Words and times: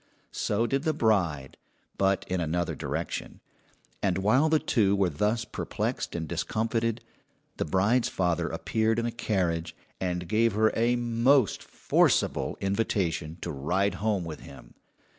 So 0.31 0.65
did 0.65 0.81
the 0.81 0.95
bride, 0.95 1.57
but 1.95 2.25
in 2.27 2.41
another 2.41 2.73
direction; 2.73 3.39
and 4.01 4.17
while 4.17 4.49
the 4.49 4.57
two 4.57 4.95
were 4.95 5.11
thus 5.11 5.45
perplexed 5.45 6.15
and 6.15 6.27
discomfited, 6.27 7.01
the 7.57 7.65
bride's 7.65 8.09
father 8.09 8.47
appeared 8.49 8.97
in 8.97 9.05
a 9.05 9.11
carriage, 9.11 9.75
and 9.99 10.27
gave 10.27 10.53
her 10.53 10.73
a 10.75 10.95
most 10.95 11.61
forcible 11.61 12.57
invitation 12.59 13.37
to 13.41 13.51
ride 13.51 13.93
home 14.01 14.25
with 14.25 14.39
him. 14.39 14.73